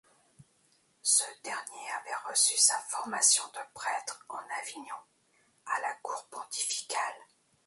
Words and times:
Ce 1.03 1.23
dernier 1.43 1.91
avait 1.99 2.27
reçu 2.31 2.57
sa 2.57 2.75
formation 2.89 3.43
de 3.53 3.59
prêtre 3.75 4.25
en 4.29 4.39
Avignon, 4.59 4.97
à 5.67 5.79
la 5.79 5.93
cour 6.01 6.25
pontificale. 6.31 7.21